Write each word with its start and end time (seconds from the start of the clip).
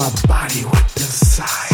my 0.00 0.10
body 0.26 0.64
with 0.64 0.94
desire. 0.94 1.69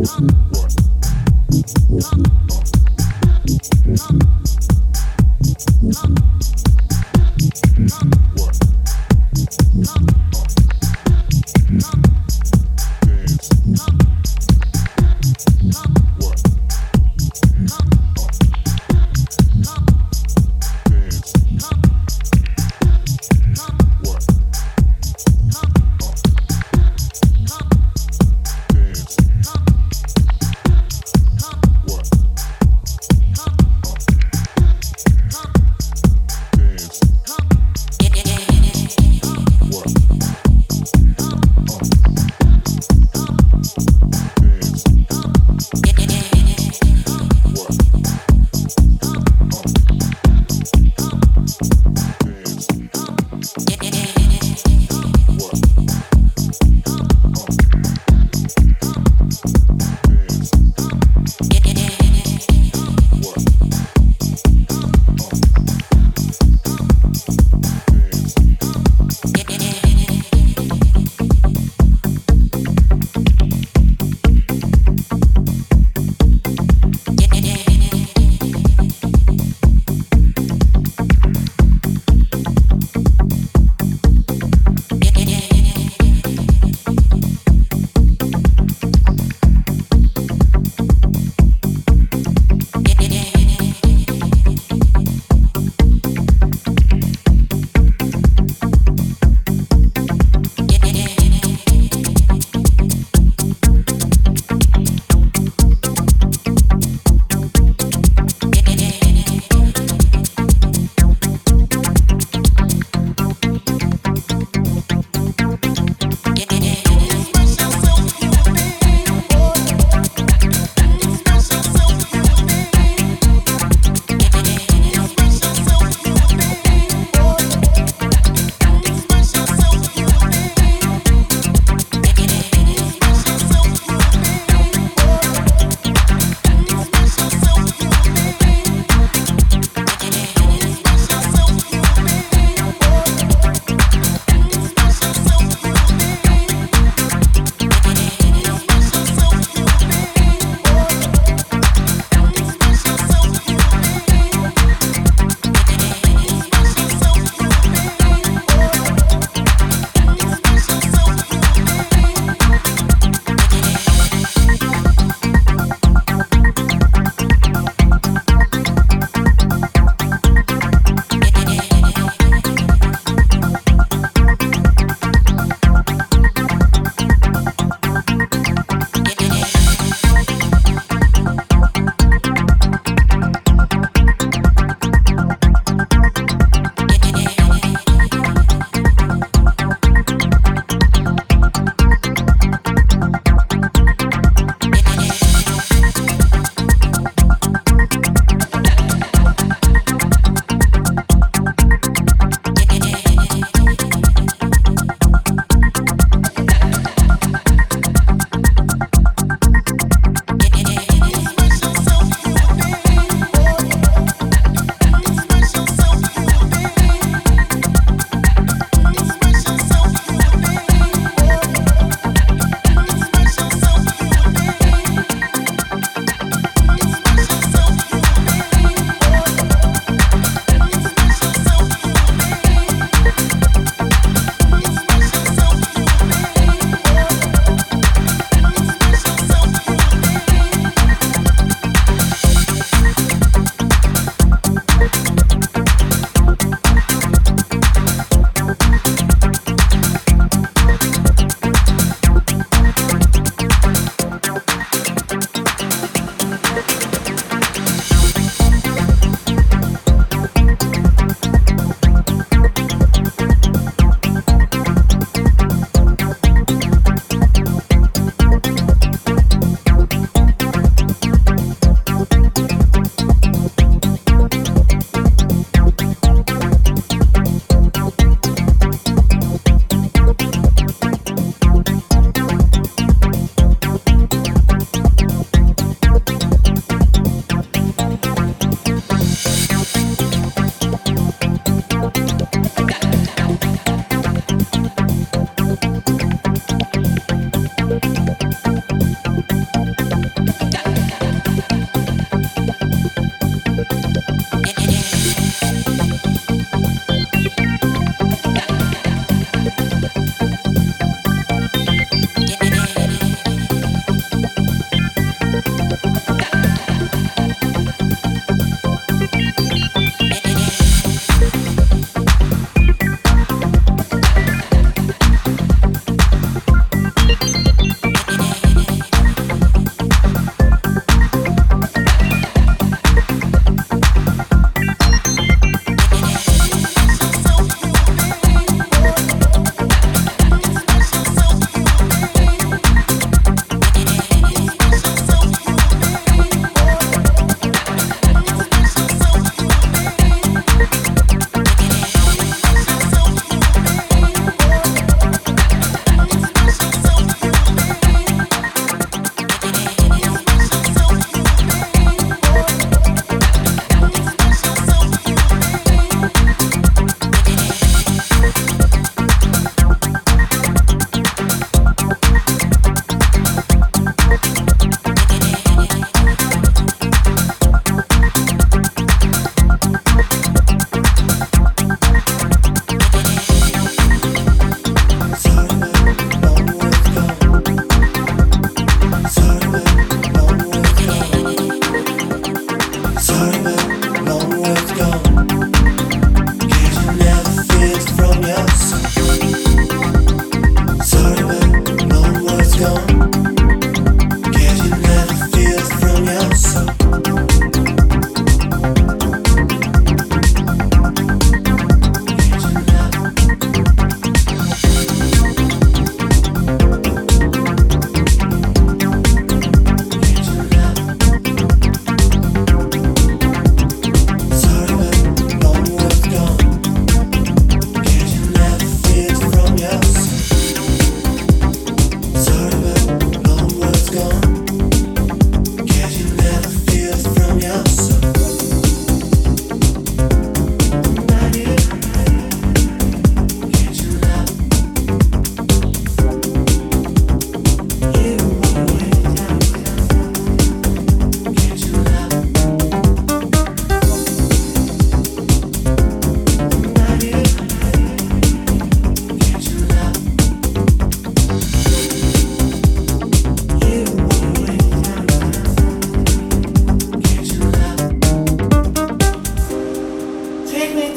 one. 0.00 0.69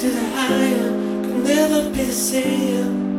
to 0.03 0.09
the 0.09 0.29
higher, 0.35 0.89
could 1.23 1.43
never 1.45 1.89
be 1.91 2.03
the 2.03 2.11
same. 2.11 3.12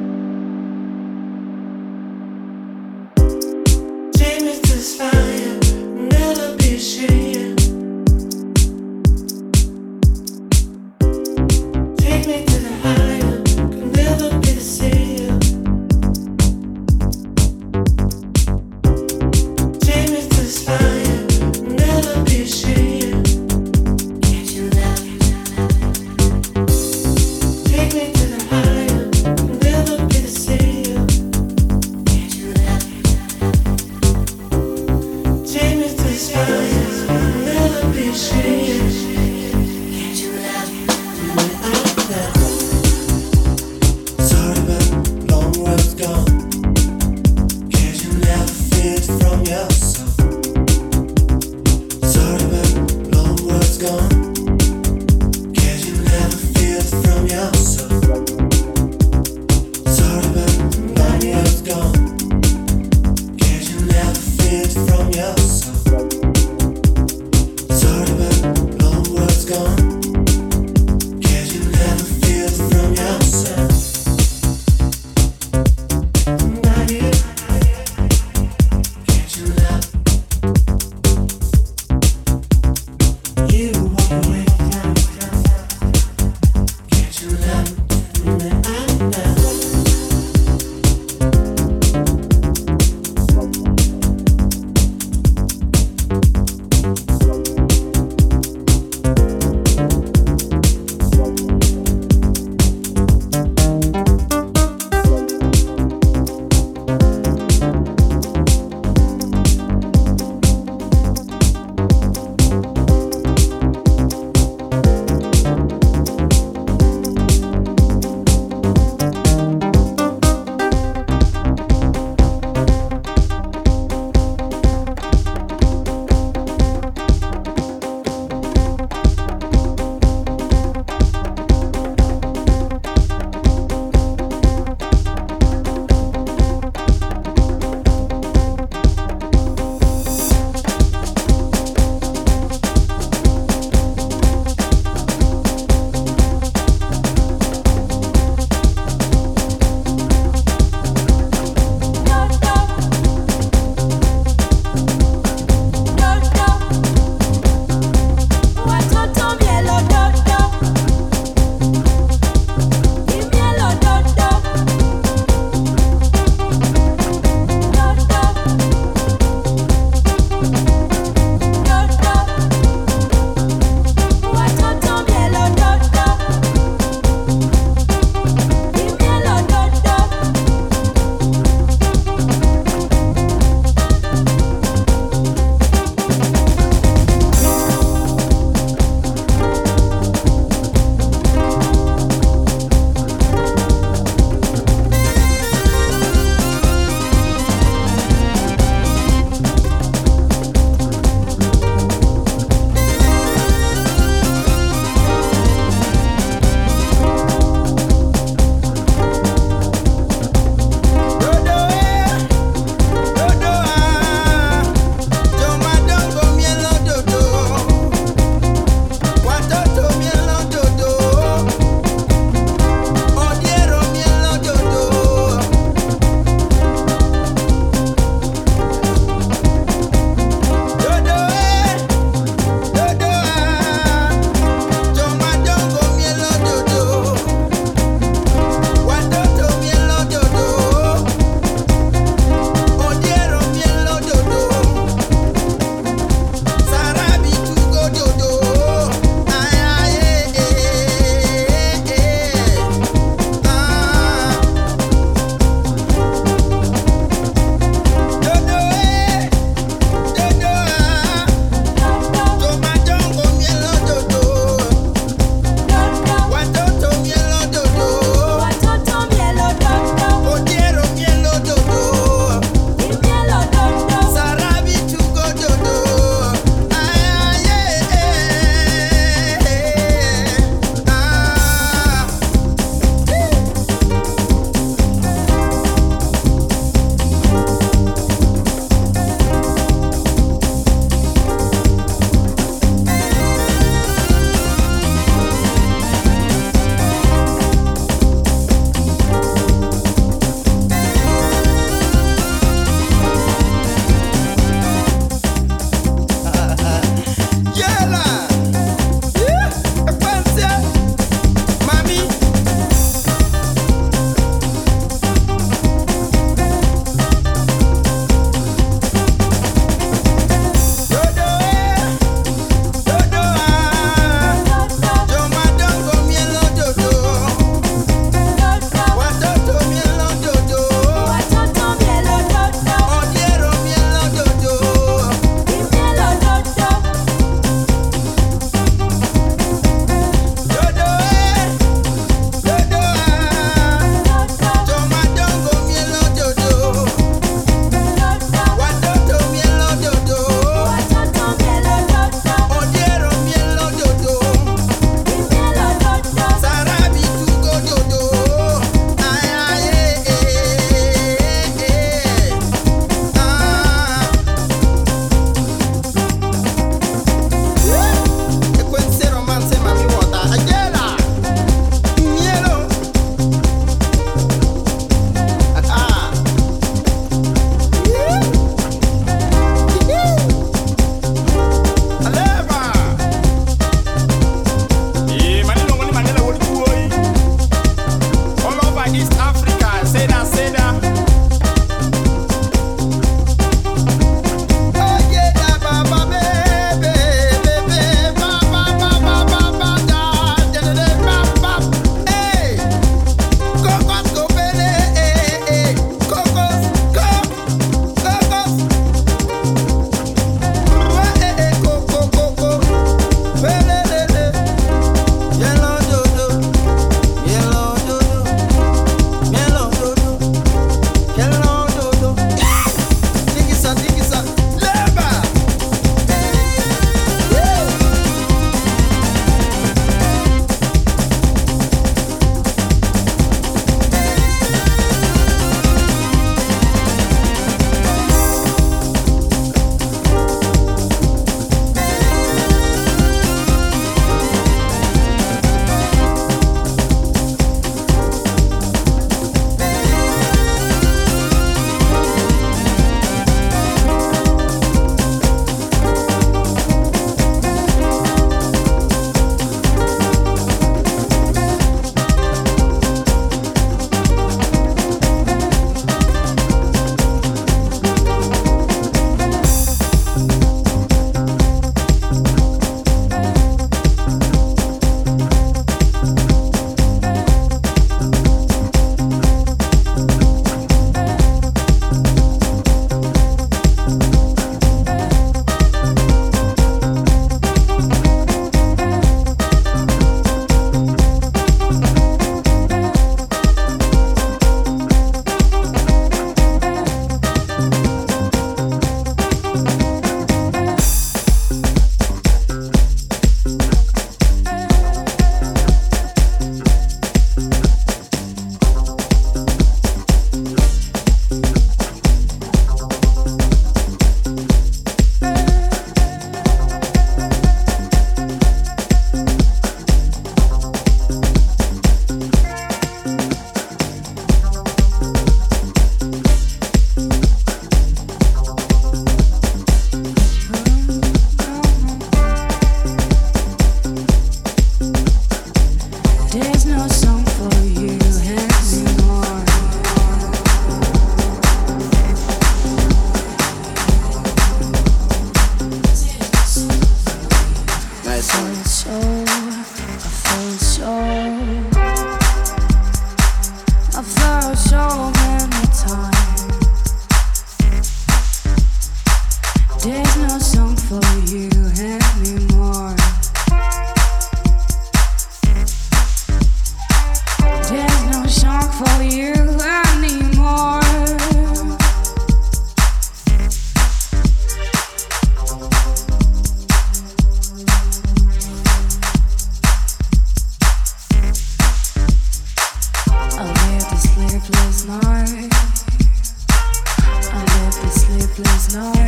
No. 588.75 589.04